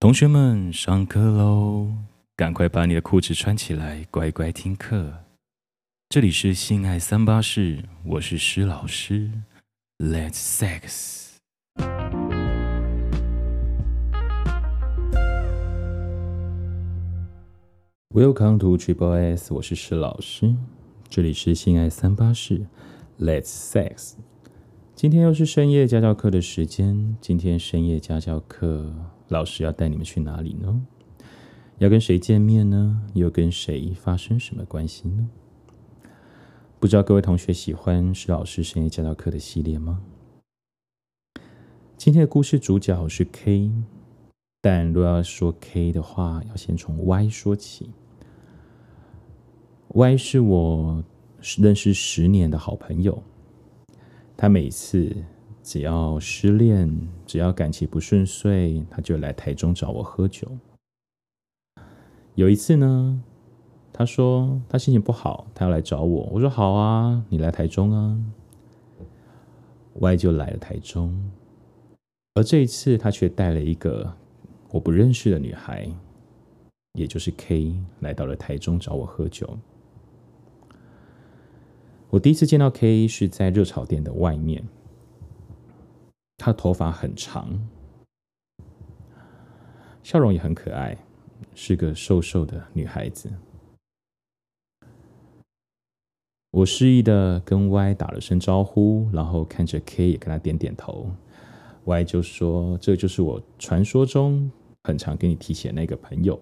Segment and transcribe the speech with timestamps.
[0.00, 1.88] 同学们，上课喽！
[2.36, 5.24] 赶快把你的裤子穿起来，乖乖听课。
[6.08, 9.28] 这里是性爱三八室，我是施老师。
[9.98, 11.38] Let's sex。
[18.10, 20.54] Welcome to Triple S，我是施老师。
[21.08, 22.68] 这里是性爱三八室
[23.18, 24.12] ，Let's sex。
[24.94, 27.16] 今天又是深夜家教课的时间。
[27.20, 28.94] 今天深夜家教课。
[29.28, 30.86] 老师要带你们去哪里呢？
[31.76, 33.02] 要跟谁见面呢？
[33.12, 35.28] 又跟谁发生什么关系呢？
[36.80, 40.00] 不知道各位同学喜欢史老师深夜教导课的系列吗？
[41.96, 43.70] 今天的故事主角是 K，
[44.62, 47.90] 但若要说 K 的话，要先从 Y 说起。
[49.88, 51.04] Y 是我
[51.58, 53.22] 认识十年的好朋友，
[54.36, 55.14] 他每次。
[55.68, 56.90] 只要失恋，
[57.26, 60.48] 只要感情不顺遂，他就来台中找我喝酒。
[62.36, 63.22] 有一次呢，
[63.92, 66.26] 他说他心情不好，他要来找我。
[66.32, 68.18] 我说好啊，你来台中啊。
[69.92, 71.30] Y 就来了台中，
[72.32, 74.10] 而这一次他却带了一个
[74.70, 75.86] 我不认识的女孩，
[76.94, 79.58] 也就是 K，来到了台中找我喝酒。
[82.08, 84.64] 我第一次见到 K 是在热炒店的外面。
[86.38, 87.68] 她头发很长，
[90.02, 90.96] 笑容也很可爱，
[91.54, 93.28] 是个瘦瘦的女孩子。
[96.52, 101.10] 我示意的跟 Y 打了声招呼，然后看着 K 也跟他点点头。
[101.84, 104.50] Y 就说：“这就是我传说中
[104.84, 106.40] 很常跟你提起的那个朋友。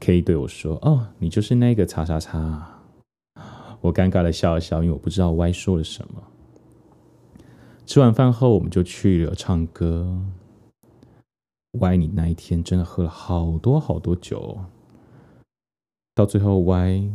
[0.00, 2.80] ”K 对我说：“哦，你就是那个叉叉叉。”
[3.82, 6.22] 我尴尬的笑了笑，因为我不知道 Y 说了什么。
[7.98, 10.22] 吃完饭后，我们就去了唱歌。
[11.72, 14.56] Y，你那一天真的喝了好多好多酒，
[16.14, 17.10] 到最后 Y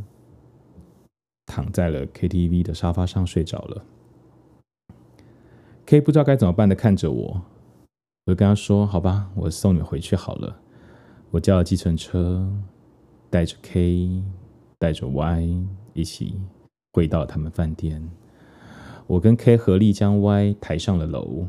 [1.45, 3.85] 躺在了 KTV 的沙发上睡着了。
[5.85, 7.41] K 不知道该怎么办的看着我，
[8.25, 10.59] 我就跟他说：“好吧，我送你回去好了。”
[11.31, 12.45] 我叫了计程车，
[13.29, 14.21] 带着 K，
[14.77, 16.37] 带着 Y 一起
[16.91, 18.05] 回到他们饭店。
[19.07, 21.47] 我跟 K 合力将 Y 抬上了楼，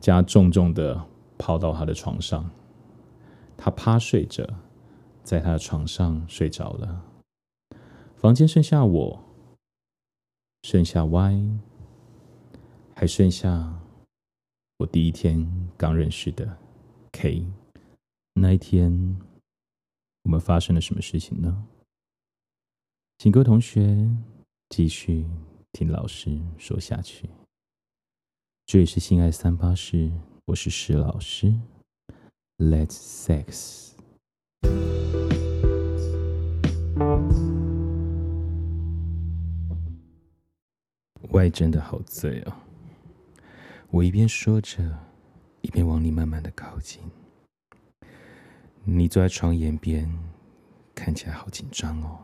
[0.00, 1.06] 将重重的
[1.38, 2.50] 抛到他的床上。
[3.56, 4.46] 他趴睡着，
[5.22, 7.04] 在他的床上睡着了。
[8.16, 9.24] 房间剩下我，
[10.62, 11.58] 剩下 Y，
[12.94, 13.80] 还剩下
[14.78, 16.56] 我第一天刚认识的
[17.12, 17.46] K。
[18.32, 19.20] 那一天，
[20.24, 21.66] 我们发生了什么事情呢？
[23.18, 24.10] 请各位同学
[24.70, 25.26] 继续。
[25.74, 27.28] 听老师说下去。
[28.64, 30.12] 这里是性爱三八室，
[30.44, 31.52] 我是施老师。
[32.58, 33.90] Let's sex。
[41.22, 42.54] Y 真的好醉哦！
[43.90, 44.96] 我一边说着，
[45.60, 47.02] 一边往你慢慢的靠近。
[48.84, 50.08] 你坐在床沿边，
[50.94, 52.20] 看起来好紧张哦。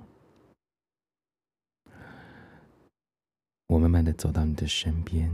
[3.70, 5.30] 我慢慢的走到你的身边，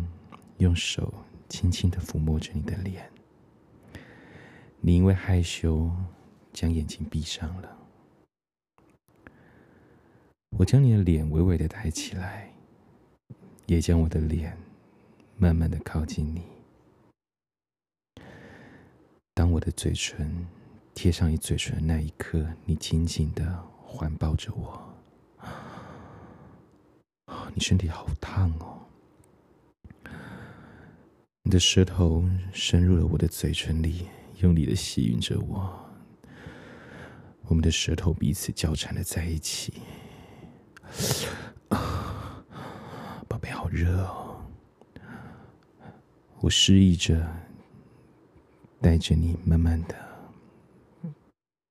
[0.59, 1.11] 用手
[1.49, 3.11] 轻轻的抚摸着你的脸。
[4.79, 5.91] 你因为害羞，
[6.53, 7.79] 将眼睛闭上了。
[10.51, 12.53] 我将你的脸微微的抬起来，
[13.65, 14.55] 也将我的脸
[15.39, 16.43] 慢慢的靠近你。
[19.33, 20.47] 当我的嘴唇
[20.95, 24.96] 贴上你嘴唇的那一刻，你紧紧的环抱着我。
[27.59, 28.85] 你身体好烫哦！
[31.43, 32.23] 你的舌头
[32.53, 34.09] 深入了我的嘴唇里，
[34.41, 35.75] 用力的吸引着我。
[37.47, 39.73] 我们的舌头彼此交缠的在一起。
[41.71, 42.45] 啊，
[43.27, 44.39] 宝贝，好热哦！
[46.41, 47.27] 我示意着，
[48.83, 49.95] 带着你慢慢的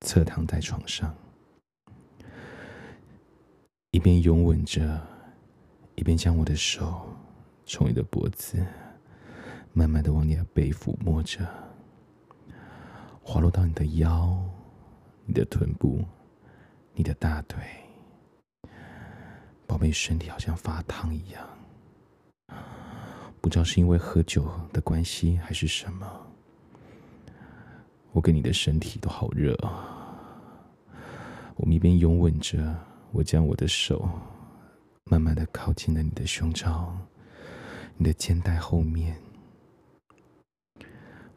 [0.02, 1.16] 侧躺在床上，
[3.92, 5.15] 一边拥吻着。
[5.96, 7.08] 一边将我的手
[7.66, 8.64] 从你的脖子
[9.74, 11.40] 慢慢的往你的背抚摸着，
[13.24, 14.38] 滑落到你的腰、
[15.26, 16.04] 你的臀部、
[16.94, 17.64] 你的大腿，
[19.66, 21.44] 宝贝，身体好像发烫一样，
[23.42, 26.08] 不知道是因为喝酒的关系还是什么，
[28.12, 29.58] 我跟你的身体都好热。
[31.56, 32.76] 我们一边拥吻着，
[33.12, 34.10] 我将我的手。
[35.08, 36.98] 慢慢的靠近了你的胸罩，
[37.96, 39.16] 你的肩带后面，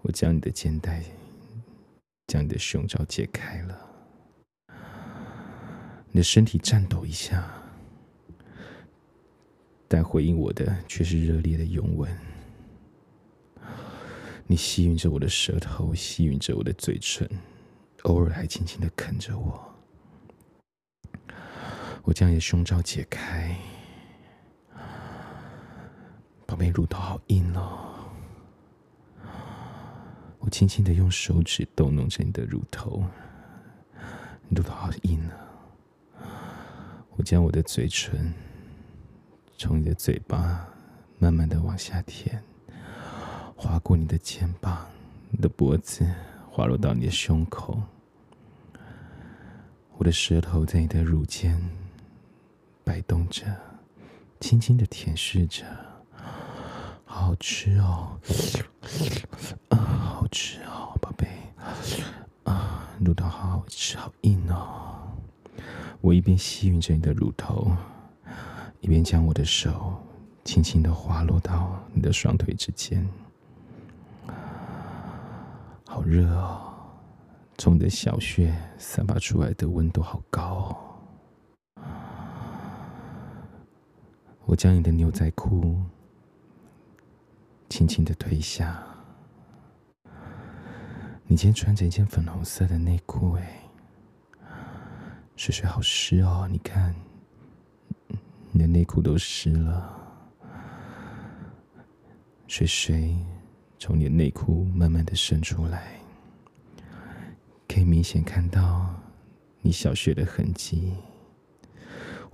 [0.00, 1.05] 我将你的肩带
[2.29, 3.79] 将你的胸罩解开了，
[6.11, 7.47] 你的身体颤抖一下，
[9.87, 12.11] 但回应我的却是热烈的拥吻。
[14.47, 17.29] 你吸吮着我的舌头，吸吮着我的嘴唇，
[18.05, 19.68] 偶尔还轻轻的啃着我。
[22.08, 23.55] 我将你的胸罩解开，
[26.46, 28.08] 宝贝，乳头好硬哦。
[30.38, 33.05] 我轻轻的用手指逗弄着你的乳头，
[34.49, 36.25] 乳头好硬啊！
[37.16, 38.32] 我将我的嘴唇
[39.58, 40.66] 从你的嘴巴
[41.19, 42.43] 慢慢的往下舔，
[43.55, 44.88] 划过你的肩膀、
[45.28, 46.10] 你的脖子，
[46.50, 47.82] 滑落到你的胸口。
[49.99, 51.60] 我的舌头在你的乳尖
[52.88, 53.44] 摆动着，
[54.40, 55.62] 轻轻的舔舐着，
[57.05, 58.19] 好吃哦。
[59.69, 61.29] 啊好吃哦，宝贝
[62.44, 65.06] 啊，乳头好好吃，好硬哦。
[66.00, 67.70] 我一边吸吮着你的乳头，
[68.81, 69.94] 一边将我的手
[70.43, 73.06] 轻轻的滑落到你的双腿之间。
[75.87, 76.73] 好热哦，
[77.58, 80.76] 从你的小穴散发出来的温度好高哦。
[84.49, 85.77] 我将你的牛仔裤
[87.69, 88.83] 轻轻的推下。
[91.27, 93.61] 你今天穿着一件粉红色的内裤，哎，
[95.37, 96.49] 水水好湿哦！
[96.50, 96.95] 你看，
[98.50, 99.95] 你的内裤都湿了。
[102.47, 103.15] 水水
[103.79, 106.01] 从你的内裤慢慢的渗出来，
[107.69, 108.94] 可以明显看到
[109.61, 110.94] 你小穴的痕迹。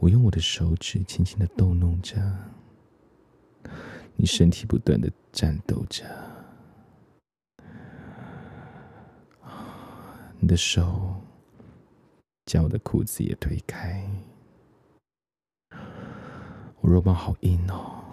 [0.05, 2.21] 我用我的手指轻轻的逗弄着，
[4.17, 6.05] 你身体不断的颤抖着。
[10.39, 11.15] 你的手
[12.45, 14.07] 将我的裤子也推开，
[15.71, 18.05] 我肉棒好硬哦，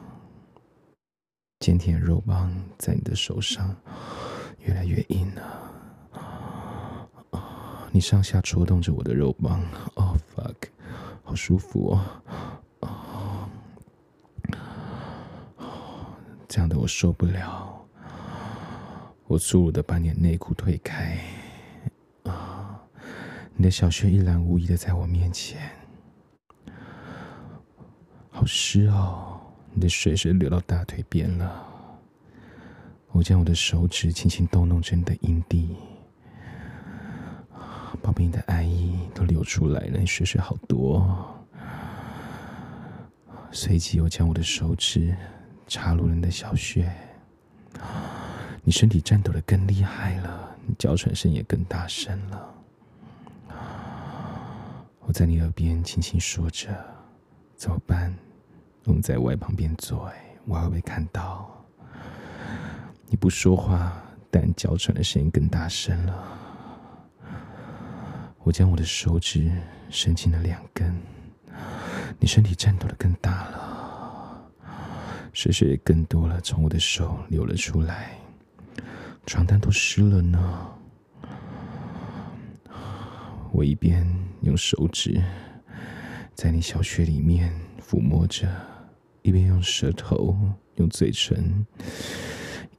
[1.60, 3.76] 坚挺的肉棒在你的手上
[4.60, 5.68] 越来越硬了。
[7.92, 9.62] 你上下戳动着我的肉棒，
[9.96, 10.56] 哦，fuck，
[11.32, 11.98] 好舒服
[12.82, 13.48] 哦，
[16.46, 17.88] 这样的我受不了，
[19.28, 21.18] 我粗鲁的把你的内裤推开。
[22.24, 22.78] 啊
[23.56, 25.72] 你的小穴一览无遗的在我面前，
[28.30, 29.40] 好湿哦！
[29.72, 31.66] 你的水水流到大腿边了。
[33.12, 35.78] 我将我的手指轻轻动弄着你的阴蒂，
[38.02, 41.36] 宝贝，你的爱意都流出来了，你水水好多。
[43.52, 45.16] 随即，我将我的手指
[45.68, 46.92] 插入了你的小穴，
[48.64, 52.50] 你身体颤抖的更厉害了，你娇喘声也更大声了。
[55.02, 56.70] 我在你耳边轻轻说着
[57.58, 58.16] ：“怎么办？
[58.86, 60.16] 我们在外旁边坐，哎，
[60.46, 61.50] 我还会被看到。
[63.08, 64.02] 你不说话，
[64.32, 66.41] 但娇喘的声音更大声了。
[68.44, 69.52] 我将我的手指
[69.90, 71.00] 伸进了两根，
[72.20, 74.44] 你身体颤抖的更大了，
[75.34, 78.18] 水水也更多了，从我的手流了出来，
[79.26, 80.68] 床单都湿了呢。
[83.52, 84.06] 我一边。”
[84.42, 85.22] 用手指
[86.34, 88.50] 在你小穴里面抚摸着，
[89.22, 90.36] 一边用舌头、
[90.78, 91.64] 用嘴唇，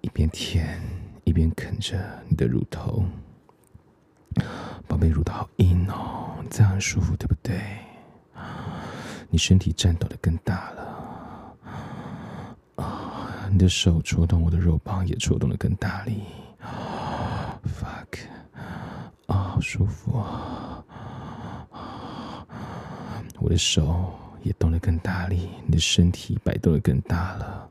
[0.01, 0.83] 一边舔
[1.23, 1.97] 一边啃着
[2.29, 3.05] 你的乳头。
[4.87, 7.61] 宝贝，乳头好硬哦，这样很舒服，对不对？
[9.31, 11.57] 你身体颤抖的更大了，
[12.77, 16.23] 啊，你的手戳动我的肉棒，也戳动的更大力。
[17.65, 18.19] Fuck，
[19.27, 20.85] 啊，好舒服啊！
[23.39, 24.13] 我的手
[24.43, 27.69] 也动得更大力，你的身体摆动得更大了。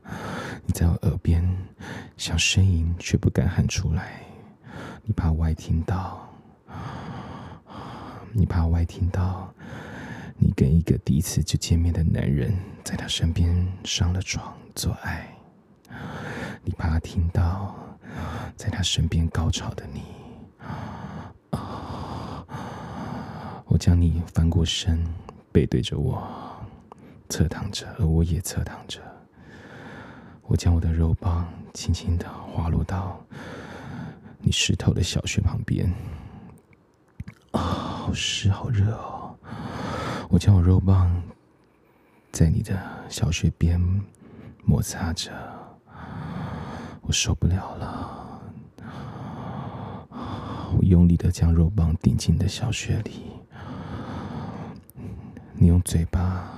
[0.66, 1.42] 你在我耳边
[2.16, 4.20] 想呻吟，却不敢喊出来。
[5.04, 6.28] 你怕我爱听到，
[8.32, 9.52] 你怕我爱听到
[10.38, 15.28] 你跟一个第一次就见面的男人在他身边上了床做爱。
[16.64, 17.76] 你怕他听到
[18.56, 20.02] 在他身边高潮的你。
[23.66, 25.04] 我将你翻过身。
[25.52, 26.26] 背对着我，
[27.28, 29.02] 侧躺着，而我也侧躺着。
[30.44, 33.22] 我将我的肉棒轻轻的滑落到
[34.38, 35.92] 你湿透的小穴旁边。
[37.50, 39.32] 啊，好湿，好热哦！
[40.28, 41.22] 我将我肉棒
[42.32, 42.76] 在你的
[43.08, 43.80] 小穴边
[44.64, 45.30] 摩擦着，
[47.02, 48.42] 我受不了了。
[50.76, 53.22] 我用力的将肉棒顶进你的小穴里。
[55.54, 56.50] 你用嘴巴，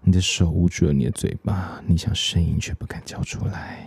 [0.00, 3.86] 你的手捂住了你的嘴巴，你想呻吟却不敢叫出来。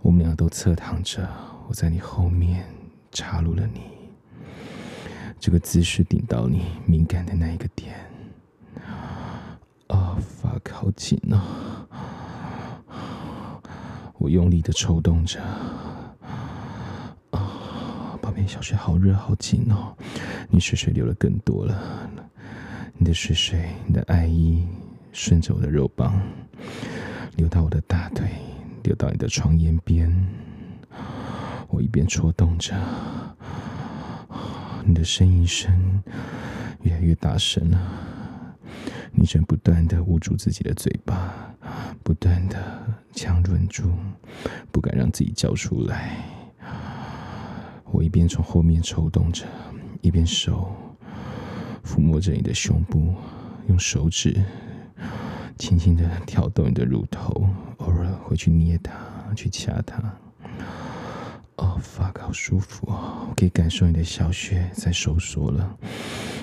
[0.00, 1.28] 我们俩都侧躺着，
[1.68, 2.64] 我在你后面
[3.10, 4.00] 插入了你。
[5.42, 7.96] 这个姿势顶到你敏感的那一个点。
[9.88, 11.42] 啊，fuck，好紧哦！
[14.18, 15.42] 我用力的抽动着。
[17.32, 19.92] 啊，旁边，小水好热，好紧哦！
[20.48, 22.08] 你水水流的更多了。
[22.96, 24.64] 你的水水，你的爱意，
[25.10, 26.22] 顺着我的肉棒
[27.34, 28.30] 流到我的大腿。
[28.84, 30.08] 流到你的床沿边，
[31.66, 32.76] 我一边戳动着，
[34.84, 36.02] 你的呻吟声
[36.82, 37.78] 越来越大声了。
[39.12, 41.54] 你正不断的捂住自己的嘴巴，
[42.02, 42.58] 不断的
[43.12, 43.92] 强忍住，
[44.70, 46.16] 不敢让自己叫出来。
[47.90, 49.44] 我一边从后面抽动着，
[50.00, 50.74] 一边手
[51.84, 53.14] 抚摸着你的胸部，
[53.68, 54.42] 用手指。
[55.58, 57.46] 轻轻的挑逗你的乳头，
[57.76, 58.92] 偶尔会去捏它，
[59.36, 60.02] 去掐它。
[61.82, 63.26] 哦，fuck，好舒服哦！
[63.28, 65.76] 我可以感受你的小穴在收缩了，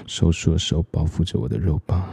[0.05, 2.07] 收缩的手包覆着我的肉棒。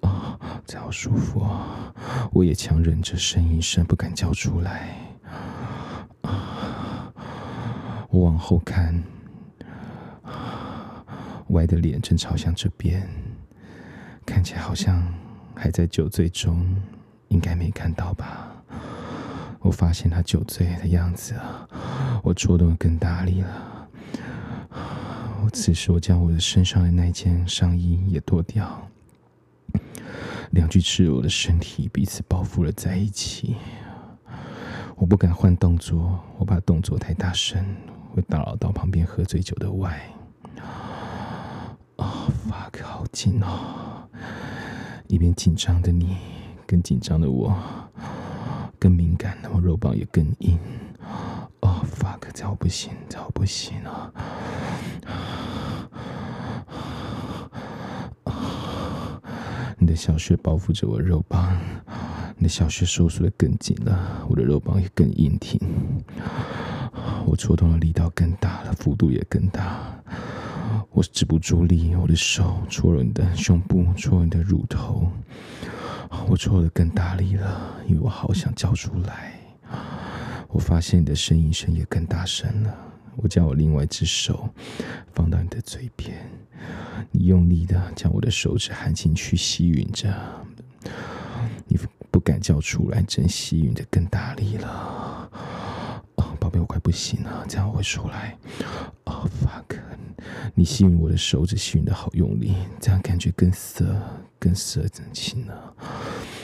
[0.00, 1.94] 哦，这好舒服哦！
[2.32, 4.96] 我也强忍着呻吟声，不敢叫出来。
[6.22, 7.12] 啊，
[8.08, 9.02] 我往后看，
[11.48, 13.08] 歪的脸正朝向这边，
[14.24, 15.06] 看起来好像。
[15.52, 16.66] 还在酒醉中，
[17.28, 18.50] 应该没看到吧？
[19.58, 21.68] 我发现他酒醉的样子啊，
[22.22, 23.88] 我戳动更大力了。
[25.42, 28.88] 我此时我将我的身上的那件上衣也脱掉，
[30.50, 33.56] 两具赤裸的身体彼此包覆了在一起。
[34.96, 37.64] 我不敢换动作，我怕动作太大声
[38.12, 40.00] 会打扰到旁边喝醉酒的 Y。
[41.96, 44.06] 啊，fuck，好紧哦！
[45.06, 46.16] 一边紧张的你，
[46.66, 47.56] 更紧张的我，
[48.78, 50.58] 更敏感，那么肉棒也更硬。
[52.30, 54.12] 哦，fuck，这样我不行，这样我不行啊！
[59.78, 61.58] 你的小穴包覆着我肉棒，
[62.36, 65.60] 你的小穴收缩的更紧了，我的肉棒也更硬挺。
[67.26, 69.80] 我戳动的力道更大了，幅度也更大。
[70.90, 75.10] 我止不住力，我的手戳了你的胸部，戳了你的乳头，
[76.28, 79.34] 我戳的更大力了，因为我好想叫出来。
[80.52, 82.76] 我发现你的呻吟声也更大声了。
[83.16, 84.48] 我将我另外一只手
[85.12, 86.16] 放到你的嘴边，
[87.10, 90.14] 你用力的将我的手指含进去吸吮着，
[91.66, 91.78] 你
[92.10, 95.30] 不敢叫出来，真吸吮的更大力了。
[96.16, 98.36] 哦，宝贝，我快不行了，这样我会出来。
[99.04, 99.78] 哦，fuck。
[100.54, 103.94] 你吸吮我的手指，吸吮的好用力，这样感觉更色、
[104.38, 105.74] 更色情了，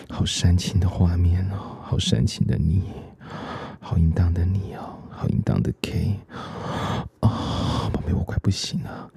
[0.08, 2.84] 好煽情的画面哦，好煽情的你，
[3.88, 6.18] 好淫荡的你哦，好淫荡的 K，
[7.20, 9.08] 哦，宝贝，我快不行了，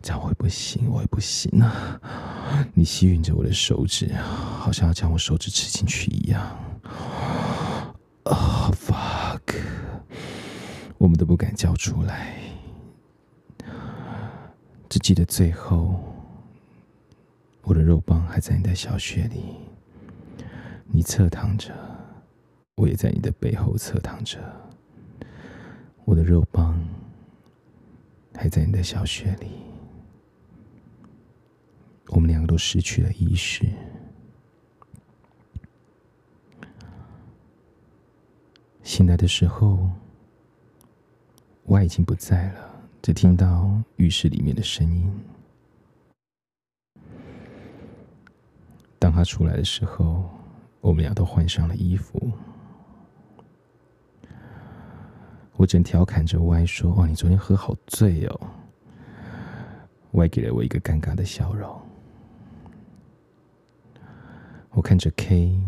[0.00, 2.00] 这样我会不行，我也不行了。
[2.74, 6.40] 你吸吮着我的手指，好像要将我手指吃进去一样。
[8.26, 9.56] 哦，fuck，
[10.96, 12.36] 我们都不敢叫出来。
[14.88, 16.00] 只记得最后，
[17.62, 19.56] 我的肉棒还在你的小穴里，
[20.86, 21.74] 你侧躺着，
[22.76, 24.38] 我也在你的背后侧躺着，
[26.04, 26.78] 我的肉棒
[28.34, 29.48] 还在你的小穴里，
[32.08, 33.66] 我们两个都失去了意识。
[38.82, 39.90] 醒来的时候，
[41.62, 42.70] 我已经不在了。
[43.00, 45.12] 只听到浴室里面的声音。
[48.98, 50.30] 当他出来的时候，
[50.80, 52.32] 我们俩都换上了衣服。
[55.56, 58.40] 我正调侃着 Y 说：“哦，你昨天喝好醉哦。
[60.12, 61.80] ”Y 给了我一个尴尬的笑容。
[64.70, 65.60] 我看着 K，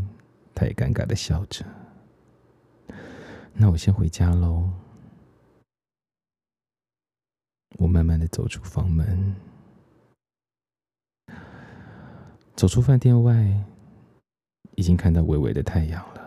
[0.54, 1.64] 他也尴尬的笑着。
[3.52, 4.68] 那我先回家喽。
[7.78, 9.36] 我慢慢的走出房门，
[12.56, 13.64] 走出饭店外，
[14.74, 16.25] 已经看到微微的太阳了。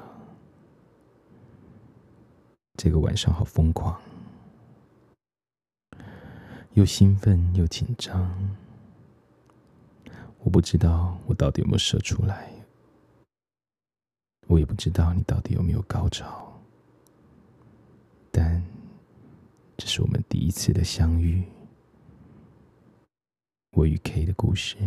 [2.82, 4.00] 这个晚上好疯狂，
[6.76, 8.58] 又兴奋又紧张。
[10.38, 12.50] 我不知道我到底有没有射出来，
[14.48, 16.58] 我也不知道你到底有没有高潮，
[18.32, 18.64] 但
[19.76, 21.44] 这是我们第一次的相遇。
[23.72, 24.78] 我与 K 的故事。